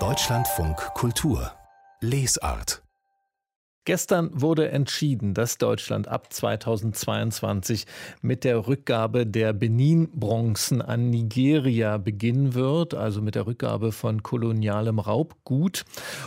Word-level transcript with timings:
Deutschlandfunk 0.00 0.76
Kultur 0.94 1.52
Lesart 2.00 2.82
Gestern 3.84 4.30
wurde 4.32 4.70
entschieden, 4.70 5.32
dass 5.32 5.58
Deutschland 5.58 6.08
ab 6.08 6.32
2022 6.32 7.86
mit 8.20 8.42
der 8.42 8.66
Rückgabe 8.66 9.26
der 9.26 9.52
Benin-Bronzen 9.52 10.82
an 10.82 11.10
Nigeria 11.10 11.98
beginnen 11.98 12.54
wird, 12.54 12.94
also 12.94 13.22
mit 13.22 13.36
der 13.36 13.46
Rückgabe 13.46 13.92
von 13.92 14.24
kolonialem 14.24 14.98
Raubgut. 14.98 15.84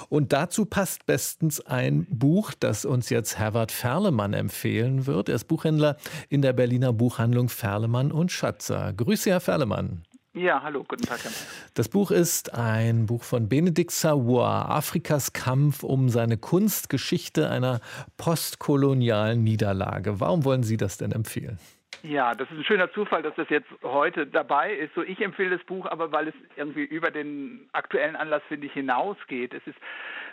Und 0.08 0.32
dazu 0.32 0.66
passt 0.66 1.06
bestens 1.06 1.60
ein 1.60 2.08
Buch, 2.10 2.54
das 2.58 2.86
uns 2.86 3.10
jetzt 3.10 3.40
Herbert 3.40 3.74
Ferlemann 3.74 4.32
empfehlen 4.32 5.06
wird. 5.06 5.28
Er 5.28 5.36
ist 5.36 5.50
Buchhändler 5.50 5.98
in 6.30 6.42
der 6.42 6.54
Berliner 6.54 6.94
Buchhandlung 6.94 7.50
Ferlemann 7.50 8.14
und 8.14 8.32
Schatzer. 8.32 8.94
Grüße, 8.94 9.32
Herr 9.32 9.42
Ferlemann. 9.42 10.07
Ja, 10.38 10.62
hallo, 10.62 10.84
guten 10.88 11.02
Tag. 11.02 11.24
Herr 11.24 11.32
Das 11.74 11.90
Buch 11.90 12.12
ist 12.12 12.54
ein 12.54 13.08
Buch 13.08 13.24
von 13.24 13.50
Benedikt 13.50 13.90
Savoy, 13.90 14.44
Afrikas 14.44 15.34
Kampf 15.34 15.82
um 15.82 16.10
seine 16.10 16.38
Kunstgeschichte 16.38 17.50
einer 17.50 17.80
postkolonialen 18.18 19.44
Niederlage. 19.44 20.20
Warum 20.20 20.46
wollen 20.46 20.62
Sie 20.62 20.78
das 20.78 21.00
denn 21.00 21.12
empfehlen? 21.12 21.58
Ja, 22.04 22.36
das 22.36 22.52
ist 22.52 22.58
ein 22.58 22.64
schöner 22.66 22.92
Zufall, 22.92 23.24
dass 23.24 23.34
das 23.34 23.50
jetzt 23.50 23.68
heute 23.82 24.28
dabei 24.28 24.76
ist. 24.76 24.94
So, 24.94 25.02
ich 25.02 25.20
empfehle 25.22 25.58
das 25.58 25.66
Buch, 25.66 25.88
aber 25.88 26.12
weil 26.12 26.28
es 26.28 26.36
irgendwie 26.56 26.84
über 26.84 27.10
den 27.10 27.68
aktuellen 27.74 28.16
Anlass, 28.16 28.44
finde 28.48 28.68
ich, 28.68 28.74
hinausgeht. 28.74 29.56
Es 29.56 29.66
ist 29.66 29.78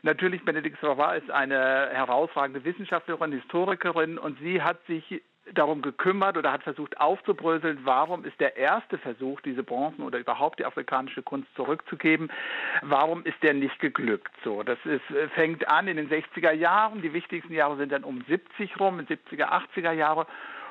natürlich, 0.02 0.44
Benedikt 0.44 0.78
Savoy 0.82 1.16
ist 1.16 1.30
eine 1.30 1.88
herausragende 1.90 2.62
Wissenschaftlerin, 2.64 3.32
Historikerin 3.32 4.18
und 4.18 4.38
sie 4.40 4.60
hat 4.60 4.84
sich 4.86 5.22
darum 5.52 5.82
gekümmert 5.82 6.36
oder 6.36 6.52
hat 6.52 6.62
versucht 6.62 7.00
aufzubröseln, 7.00 7.80
warum 7.84 8.24
ist 8.24 8.38
der 8.40 8.56
erste 8.56 8.98
Versuch, 8.98 9.40
diese 9.42 9.62
Bronzen 9.62 10.02
oder 10.02 10.18
überhaupt 10.18 10.58
die 10.58 10.64
afrikanische 10.64 11.22
Kunst 11.22 11.48
zurückzugeben, 11.54 12.30
warum 12.82 13.24
ist 13.24 13.42
der 13.42 13.54
nicht 13.54 13.78
geglückt? 13.78 14.32
So, 14.42 14.62
das 14.62 14.78
ist, 14.84 15.08
äh, 15.10 15.28
fängt 15.28 15.68
an 15.68 15.88
in 15.88 15.96
den 15.96 16.08
60er 16.08 16.52
Jahren, 16.52 17.02
die 17.02 17.12
wichtigsten 17.12 17.52
Jahre 17.52 17.76
sind 17.76 17.92
dann 17.92 18.04
um 18.04 18.22
70 18.26 18.80
rum, 18.80 19.00
in 19.00 19.06
70er, 19.06 19.50
80er 19.50 19.92
Jahre. 19.92 20.26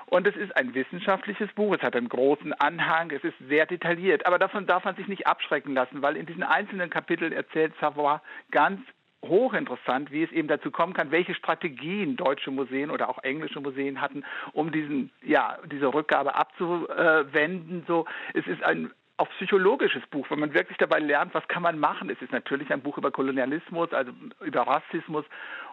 Und 0.08 0.28
es 0.28 0.36
ist 0.36 0.56
ein 0.56 0.74
wissenschaftliches 0.76 1.52
Buch, 1.54 1.76
es 1.76 1.82
hat 1.82 1.96
einen 1.96 2.10
großen 2.10 2.54
Anhang, 2.54 3.10
es 3.12 3.24
ist 3.24 3.38
sehr 3.48 3.66
detailliert. 3.66 4.26
Aber 4.26 4.38
davon 4.38 4.68
darf 4.68 4.84
man 4.84 4.96
sich 4.96 5.08
nicht 5.08 5.28
abschrecken 5.28 5.74
lassen, 5.74 6.02
weil 6.02 6.18
in 6.18 6.26
diesen 6.26 6.44
einzelnen 6.44 6.90
Kapiteln 6.90 7.32
erzählt 7.32 7.74
Savoy 7.80 8.20
ganz 8.52 8.82
hochinteressant, 9.24 10.12
wie 10.12 10.24
es 10.24 10.32
eben 10.32 10.48
dazu 10.48 10.72
kommen 10.72 10.94
kann, 10.94 11.12
welche 11.12 11.34
Strategien 11.34 12.16
deutsche 12.16 12.52
Museen 12.52 12.92
oder 12.92 13.10
auch 13.10 13.24
englische 13.24 13.60
Museen 13.60 14.02
hatten, 14.02 14.24
um 14.52 14.72
diesen, 14.72 15.12
ja, 15.22 15.58
diese 15.72 15.94
Rückgabe 15.94 16.36
abzuwenden. 16.36 17.84
So, 17.88 18.06
es 18.34 18.46
ist 18.48 18.64
ein 18.64 18.92
auch 19.18 19.30
psychologisches 19.38 20.06
Buch, 20.08 20.30
wenn 20.32 20.40
man 20.40 20.54
wirklich 20.54 20.78
dabei 20.78 21.00
lernt, 21.00 21.34
was 21.34 21.48
kann 21.48 21.62
man 21.62 21.78
machen. 21.78 22.10
Es 22.10 22.22
ist 22.22 22.32
natürlich 22.32 22.72
ein 22.72 22.82
Buch 22.82 22.98
über 22.98 23.12
Kolonialismus, 23.12 23.94
also 23.94 24.12
über 24.42 24.62
Rassismus 24.62 25.24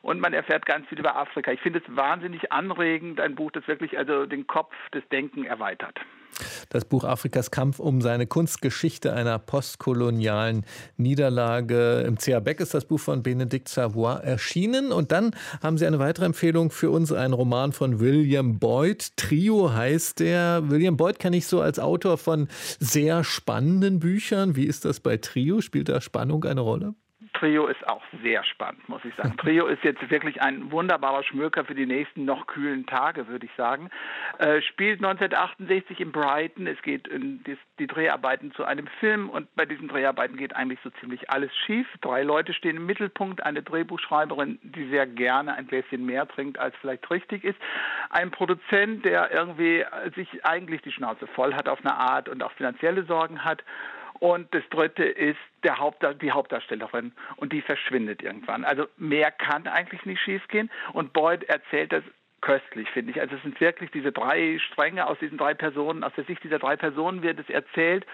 und 0.02 0.20
man 0.20 0.34
erfährt 0.34 0.66
ganz 0.66 0.86
viel 0.88 0.98
über 0.98 1.16
Afrika. 1.16 1.50
Ich 1.50 1.60
finde 1.60 1.80
es 1.80 1.96
wahnsinnig 1.96 2.52
anregend, 2.52 3.18
ein 3.18 3.34
Buch, 3.34 3.50
das 3.50 3.66
wirklich 3.66 3.96
also 3.96 4.26
den 4.26 4.46
Kopf 4.46 4.74
des 4.90 5.08
Denken 5.08 5.44
erweitert. 5.44 5.98
Das 6.68 6.84
Buch 6.84 7.04
Afrikas 7.04 7.50
Kampf 7.50 7.78
um 7.78 8.00
seine 8.00 8.26
Kunstgeschichte 8.26 9.12
einer 9.12 9.38
postkolonialen 9.38 10.64
Niederlage. 10.96 12.04
Im 12.06 12.18
CA 12.18 12.40
Beck 12.40 12.60
ist 12.60 12.74
das 12.74 12.84
Buch 12.84 13.00
von 13.00 13.22
Benedikt 13.22 13.68
Savoy 13.68 14.20
erschienen. 14.22 14.92
Und 14.92 15.12
dann 15.12 15.32
haben 15.62 15.78
Sie 15.78 15.86
eine 15.86 15.98
weitere 15.98 16.26
Empfehlung 16.26 16.70
für 16.70 16.90
uns, 16.90 17.12
einen 17.12 17.34
Roman 17.34 17.72
von 17.72 18.00
William 18.00 18.58
Boyd. 18.58 19.16
Trio 19.16 19.72
heißt 19.72 20.20
der. 20.20 20.70
William 20.70 20.96
Boyd 20.96 21.18
kenne 21.18 21.36
ich 21.36 21.46
so 21.46 21.60
als 21.60 21.78
Autor 21.78 22.18
von 22.18 22.48
sehr 22.78 23.24
spannenden 23.24 23.98
Büchern. 23.98 24.56
Wie 24.56 24.66
ist 24.66 24.84
das 24.84 25.00
bei 25.00 25.16
Trio? 25.16 25.60
Spielt 25.60 25.88
da 25.88 26.00
Spannung 26.00 26.44
eine 26.44 26.60
Rolle? 26.60 26.94
Trio 27.40 27.68
ist 27.68 27.88
auch 27.88 28.02
sehr 28.22 28.44
spannend, 28.44 28.86
muss 28.86 29.02
ich 29.04 29.14
sagen. 29.14 29.34
Trio 29.38 29.66
ist 29.66 29.82
jetzt 29.82 30.10
wirklich 30.10 30.42
ein 30.42 30.70
wunderbarer 30.70 31.22
Schmöker 31.22 31.64
für 31.64 31.74
die 31.74 31.86
nächsten 31.86 32.26
noch 32.26 32.46
kühlen 32.46 32.84
Tage, 32.84 33.28
würde 33.28 33.46
ich 33.46 33.52
sagen. 33.56 33.88
Äh, 34.38 34.60
spielt 34.60 35.02
1968 35.02 36.00
in 36.00 36.12
Brighton. 36.12 36.66
Es 36.66 36.80
geht 36.82 37.08
in 37.08 37.42
die, 37.44 37.56
die, 37.78 37.86
Dreharbeiten 37.86 38.52
zu 38.52 38.64
einem 38.64 38.86
Film 39.00 39.30
und 39.30 39.52
bei 39.56 39.64
diesen 39.64 39.88
Dreharbeiten 39.88 40.36
geht 40.36 40.54
eigentlich 40.54 40.80
so 40.84 40.90
ziemlich 41.00 41.30
alles 41.30 41.50
schief. 41.64 41.86
Drei 42.02 42.22
Leute 42.22 42.52
stehen 42.52 42.76
im 42.76 42.84
Mittelpunkt. 42.84 43.42
Eine 43.42 43.62
Drehbuchschreiberin, 43.62 44.58
die 44.62 44.90
sehr 44.90 45.06
gerne 45.06 45.54
ein 45.54 45.66
Gläschen 45.66 46.04
mehr 46.04 46.28
trinkt, 46.28 46.58
als 46.58 46.76
vielleicht 46.80 47.10
richtig 47.10 47.42
ist. 47.42 47.58
Ein 48.10 48.30
Produzent, 48.30 49.06
der 49.06 49.32
irgendwie 49.32 49.82
sich 50.14 50.44
eigentlich 50.44 50.82
die 50.82 50.92
Schnauze 50.92 51.26
voll 51.28 51.54
hat 51.54 51.70
auf 51.70 51.78
eine 51.80 51.94
Art 51.94 52.28
und 52.28 52.42
auch 52.42 52.52
finanzielle 52.52 53.04
Sorgen 53.04 53.44
hat. 53.44 53.64
Und 54.20 54.54
das 54.54 54.62
dritte 54.70 55.04
ist 55.04 55.38
der 55.64 55.78
Haupt, 55.78 56.04
die 56.22 56.30
Hauptdarstellerin 56.30 57.12
und 57.36 57.52
die 57.52 57.62
verschwindet 57.62 58.22
irgendwann. 58.22 58.64
Also 58.64 58.86
mehr 58.98 59.30
kann 59.30 59.66
eigentlich 59.66 60.04
nicht 60.04 60.20
schiefgehen. 60.20 60.70
Und 60.92 61.14
Boyd 61.14 61.44
erzählt 61.44 61.92
das 61.92 62.04
köstlich, 62.42 62.88
finde 62.90 63.12
ich. 63.12 63.20
Also 63.20 63.36
es 63.36 63.42
sind 63.42 63.60
wirklich 63.60 63.90
diese 63.90 64.12
drei 64.12 64.58
Stränge 64.58 65.06
aus 65.06 65.18
diesen 65.18 65.38
drei 65.38 65.54
Personen, 65.54 66.04
aus 66.04 66.12
der 66.16 66.24
Sicht 66.24 66.44
dieser 66.44 66.58
drei 66.58 66.76
Personen 66.76 67.22
wird 67.22 67.38
es 67.38 67.48
erzählt 67.48 68.06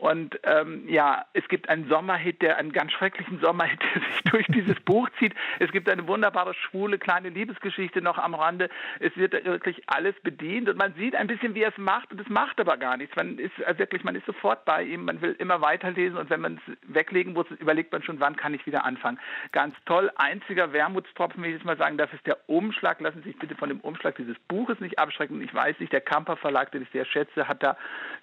und 0.00 0.40
ähm, 0.44 0.88
ja, 0.88 1.26
es 1.34 1.46
gibt 1.48 1.68
einen 1.68 1.86
Sommerhit, 1.86 2.40
der 2.40 2.56
einen 2.56 2.72
ganz 2.72 2.90
schrecklichen 2.92 3.38
Sommerhit, 3.40 3.78
der 3.94 4.00
sich 4.00 4.22
durch 4.30 4.46
dieses 4.48 4.80
Buch 4.80 5.10
zieht. 5.18 5.34
Es 5.58 5.70
gibt 5.72 5.90
eine 5.90 6.08
wunderbare 6.08 6.54
schwule 6.54 6.98
kleine 6.98 7.28
Liebesgeschichte 7.28 8.00
noch 8.00 8.16
am 8.16 8.34
Rande. 8.34 8.70
Es 8.98 9.14
wird 9.18 9.32
wirklich 9.44 9.82
alles 9.88 10.14
bedient 10.22 10.70
und 10.70 10.78
man 10.78 10.94
sieht 10.94 11.14
ein 11.14 11.26
bisschen, 11.26 11.54
wie 11.54 11.62
er 11.62 11.68
es 11.68 11.76
macht 11.76 12.10
und 12.12 12.20
es 12.20 12.28
macht 12.30 12.58
aber 12.60 12.78
gar 12.78 12.96
nichts. 12.96 13.14
Man 13.14 13.38
ist 13.38 13.52
also 13.66 13.78
wirklich, 13.78 14.02
man 14.02 14.16
ist 14.16 14.24
sofort 14.24 14.64
bei 14.64 14.82
ihm, 14.82 15.04
man 15.04 15.20
will 15.20 15.36
immer 15.38 15.60
weiterlesen 15.60 16.16
und 16.16 16.30
wenn 16.30 16.40
man 16.40 16.58
es 16.66 16.94
weglegen 16.94 17.34
muss, 17.34 17.46
überlegt 17.58 17.92
man 17.92 18.02
schon, 18.02 18.20
wann 18.20 18.36
kann 18.36 18.54
ich 18.54 18.64
wieder 18.64 18.86
anfangen. 18.86 19.20
Ganz 19.52 19.74
toll. 19.84 20.10
Einziger 20.16 20.72
Wermutstropfen, 20.72 21.42
wenn 21.42 21.50
ich 21.50 21.56
jetzt 21.56 21.66
mal 21.66 21.76
sagen 21.76 21.98
darf, 21.98 22.10
ist 22.14 22.26
der 22.26 22.38
Umschlag. 22.48 23.02
Lassen 23.02 23.22
Sie 23.22 23.28
sich 23.28 23.38
bitte 23.38 23.54
von 23.54 23.68
dem 23.68 23.80
Umschlag 23.80 24.16
dieses 24.16 24.38
Buches 24.48 24.80
nicht 24.80 24.98
abschrecken. 24.98 25.42
Ich 25.42 25.52
weiß 25.52 25.78
nicht, 25.78 25.92
der 25.92 26.00
Kamper 26.00 26.38
Verlag, 26.38 26.72
den 26.72 26.82
ich 26.82 26.90
sehr 26.90 27.04
schätze, 27.04 27.46
hat 27.46 27.62
da, 27.62 27.76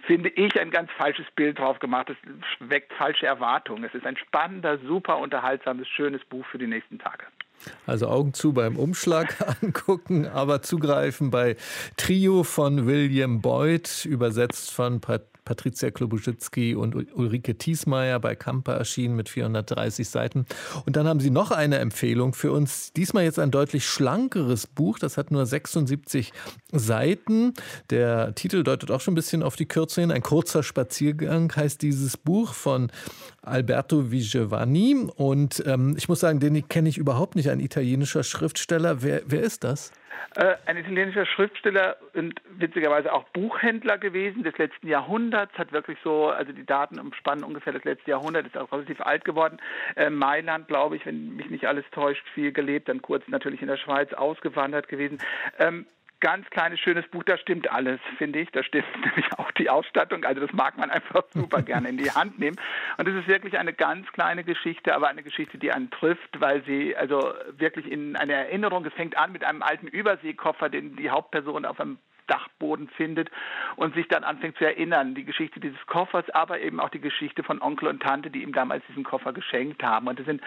finde 0.08 0.30
ich, 0.30 0.60
ein 0.60 0.72
ganz 0.72 0.90
falsches 0.94 1.30
Bild 1.36 1.60
drauf 1.60 1.67
drauf 1.68 1.80
gemacht. 1.80 2.10
Es 2.10 2.70
weckt 2.70 2.94
falsche 2.94 3.26
Erwartungen. 3.26 3.84
Es 3.84 3.94
ist 3.94 4.06
ein 4.06 4.18
spannender, 4.18 4.78
super 4.80 5.18
unterhaltsames, 5.18 5.88
schönes 5.88 6.24
Buch 6.26 6.46
für 6.46 6.58
die 6.58 6.68
nächsten 6.68 7.00
Tage. 7.00 7.24
Also 7.86 8.08
Augen 8.08 8.34
zu 8.34 8.54
beim 8.54 8.78
Umschlag 8.78 9.36
angucken, 9.62 10.28
aber 10.28 10.62
zugreifen 10.62 11.32
bei 11.32 11.56
Trio 11.98 12.44
von 12.44 12.86
William 12.86 13.42
Boyd, 13.42 14.06
übersetzt 14.06 14.74
von 14.74 15.02
Pat 15.02 15.24
Patricia 15.48 15.92
Klobuschitzki 15.92 16.76
und 16.76 16.94
Ulrike 17.16 17.58
Thiesmeier 17.58 18.20
bei 18.20 18.36
Kamper 18.36 18.74
erschienen 18.74 19.16
mit 19.16 19.30
430 19.30 20.10
Seiten. 20.10 20.46
Und 20.86 20.98
dann 20.98 21.08
haben 21.08 21.22
Sie 21.22 21.30
noch 21.30 21.52
eine 21.52 21.78
Empfehlung 21.78 22.34
für 22.34 22.52
uns. 22.52 22.92
Diesmal 22.92 23.24
jetzt 23.24 23.40
ein 23.40 23.50
deutlich 23.50 23.86
schlankeres 23.86 24.68
Buch. 24.68 25.00
Das 25.00 25.16
hat 25.16 25.32
nur 25.32 25.46
76 25.46 26.34
Seiten. 26.74 27.54
Der 27.90 28.36
Titel 28.36 28.64
deutet 28.64 28.92
auch 28.92 29.00
schon 29.00 29.14
ein 29.14 29.16
bisschen 29.16 29.42
auf 29.42 29.56
die 29.56 29.68
Kürze 29.68 30.02
hin. 30.02 30.12
Ein 30.12 30.22
kurzer 30.22 30.64
Spaziergang 30.64 31.56
heißt 31.56 31.82
dieses 31.82 32.18
Buch 32.18 32.52
von 32.54 32.92
Alberto 33.42 34.12
Vigevani. 34.12 35.08
Und 35.16 35.64
ähm, 35.66 35.96
ich 35.98 36.10
muss 36.10 36.20
sagen, 36.20 36.42
den 36.42 36.68
kenne 36.68 36.90
ich 36.90 36.98
überhaupt 36.98 37.38
nicht. 37.38 37.50
Ein 37.50 37.62
italienischer 37.62 38.24
Schriftsteller. 38.24 39.02
Wer, 39.02 39.22
wer 39.26 39.44
ist 39.44 39.64
das? 39.64 39.94
Äh, 40.36 40.56
ein 40.66 40.78
italienischer 40.78 41.26
Schriftsteller 41.26 41.98
und 42.14 42.40
witzigerweise 42.58 43.12
auch 43.12 43.24
Buchhändler 43.30 43.98
gewesen 43.98 44.44
des 44.44 44.58
letzten 44.58 44.88
Jahrhunderts, 44.88 45.58
hat 45.58 45.72
wirklich 45.72 45.98
so, 46.04 46.28
also 46.28 46.52
die 46.52 46.66
Daten 46.66 47.00
umspannen 47.00 47.44
ungefähr 47.44 47.74
das 47.74 47.84
letzte 47.84 48.12
Jahrhundert, 48.12 48.46
ist 48.46 48.58
auch 48.58 48.72
relativ 48.72 49.02
alt 49.02 49.26
geworden. 49.26 49.58
Äh, 49.96 50.10
Mailand, 50.10 50.68
glaube 50.68 50.96
ich, 50.96 51.06
wenn 51.06 51.36
mich 51.36 51.50
nicht 51.50 51.66
alles 51.66 51.86
täuscht, 51.92 52.24
viel 52.34 52.52
gelebt, 52.52 52.90
dann 52.90 53.02
kurz 53.02 53.28
natürlich 53.28 53.62
in 53.62 53.68
der 53.68 53.78
Schweiz 53.78 54.14
ausgewandert 54.14 54.88
gewesen. 54.88 55.20
Ähm, 55.60 55.86
ganz 56.20 56.50
kleines, 56.50 56.80
schönes 56.80 57.08
Buch, 57.08 57.24
da 57.24 57.38
stimmt 57.38 57.70
alles, 57.70 58.00
finde 58.18 58.40
ich. 58.40 58.50
Da 58.52 58.64
stimmt 58.64 58.86
nämlich 59.06 59.26
auch 59.38 59.52
die 59.52 59.70
Ausstattung. 59.70 60.24
Also 60.24 60.42
das 60.42 60.54
mag 60.54 60.78
man 60.78 60.90
einfach 60.90 61.24
super 61.34 61.62
gerne 61.62 61.90
in 61.90 61.98
die 61.98 62.12
Hand 62.12 62.40
nehmen. 62.40 62.58
Und 62.98 63.08
es 63.08 63.16
ist 63.16 63.28
wirklich 63.28 63.58
eine 63.58 63.74
ganz 63.74 64.12
kleine 64.12 64.44
Geschichte, 64.44 64.96
aber 64.96 65.08
eine 65.08 65.24
Geschichte, 65.24 65.58
die 65.58 65.72
einen 65.72 65.90
trifft, 65.90 66.40
weil 66.40 66.64
sie 66.66 66.96
also 66.96 67.34
wirklich 67.52 67.92
in 67.92 68.16
eine 68.16 68.34
Erinnerung, 68.34 68.86
es 68.86 68.94
fängt 68.94 69.18
an 69.18 69.32
mit 69.32 69.44
einem 69.44 69.62
alten 69.62 69.88
Überseekoffer, 69.88 70.70
den 70.70 70.96
die 70.96 71.10
Hauptperson 71.10 71.66
auf 71.66 71.80
einem 71.80 71.98
Dachboden 72.28 72.90
findet 72.90 73.30
und 73.76 73.96
sich 73.96 74.08
dann 74.08 74.24
anfängt 74.24 74.58
zu 74.58 74.66
erinnern. 74.66 75.16
Die 75.16 75.26
Geschichte 75.26 75.60
dieses 75.60 75.84
Koffers, 75.88 76.30
aber 76.32 76.60
eben 76.60 76.80
auch 76.80 76.90
die 76.90 77.00
Geschichte 77.00 77.44
von 77.44 77.62
Onkel 77.62 77.88
und 77.88 78.02
Tante, 78.02 78.30
die 78.30 78.44
ihm 78.44 78.54
damals 78.54 78.84
diesen 78.90 79.04
Koffer 79.04 79.34
geschenkt 79.34 79.84
haben. 79.84 80.08
Und 80.08 80.20
es 80.20 80.26
sind 80.26 80.42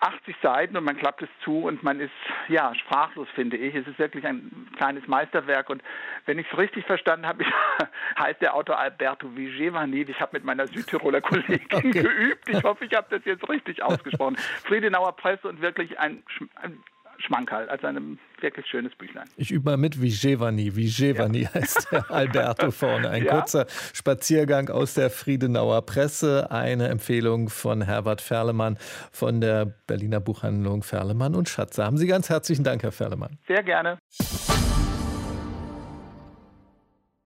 80 0.00 0.36
Seiten 0.42 0.76
und 0.76 0.84
man 0.84 0.96
klappt 0.96 1.22
es 1.22 1.28
zu 1.44 1.64
und 1.64 1.82
man 1.82 2.00
ist 2.00 2.12
ja 2.48 2.74
sprachlos, 2.74 3.28
finde 3.34 3.56
ich. 3.56 3.74
Es 3.74 3.86
ist 3.86 3.98
wirklich 3.98 4.26
ein 4.26 4.68
kleines 4.76 5.06
Meisterwerk 5.06 5.70
und 5.70 5.82
wenn 6.26 6.38
ich 6.38 6.46
es 6.50 6.58
richtig 6.58 6.84
verstanden 6.86 7.26
habe, 7.26 7.44
heißt 8.18 8.40
der 8.40 8.54
Autor 8.54 8.78
Alberto 8.78 9.34
Vigevani. 9.36 10.02
Ich 10.02 10.20
habe 10.20 10.32
mit 10.34 10.44
meiner 10.44 10.66
Südtiroler 10.66 11.20
Kollegin 11.20 11.66
okay. 11.72 11.90
geübt. 11.90 12.48
Ich 12.48 12.62
hoffe, 12.62 12.84
ich 12.84 12.94
habe 12.94 13.06
das 13.10 13.24
jetzt 13.24 13.48
richtig 13.48 13.82
ausgesprochen. 13.82 14.36
Friedenauer 14.64 15.12
Presse 15.16 15.48
und 15.48 15.60
wirklich 15.60 15.98
ein, 15.98 16.22
ein 16.56 16.82
Schmankerl. 17.26 17.68
Also 17.68 17.86
ein 17.86 18.18
wirklich 18.40 18.66
schönes 18.66 18.94
Büchlein. 18.94 19.28
Ich 19.36 19.50
übe 19.50 19.70
mal 19.70 19.76
mit, 19.76 20.00
wie 20.00 20.10
Giovanni 20.10 21.42
ja. 21.42 21.54
heißt 21.54 21.88
der 21.90 22.10
Alberto 22.10 22.70
vorne. 22.70 23.10
Ein 23.10 23.24
ja. 23.24 23.32
kurzer 23.32 23.66
Spaziergang 23.92 24.70
aus 24.70 24.94
der 24.94 25.10
Friedenauer 25.10 25.82
Presse, 25.82 26.50
eine 26.50 26.88
Empfehlung 26.88 27.48
von 27.48 27.82
Herbert 27.82 28.20
Ferlemann 28.20 28.78
von 29.12 29.40
der 29.40 29.66
Berliner 29.86 30.20
Buchhandlung 30.20 30.82
Ferlemann 30.82 31.34
und 31.34 31.48
Schatze. 31.48 31.84
Haben 31.84 31.98
Sie 31.98 32.06
ganz 32.06 32.28
herzlichen 32.28 32.64
Dank, 32.64 32.82
Herr 32.82 32.92
Ferlemann. 32.92 33.38
Sehr 33.46 33.62
gerne. 33.62 33.98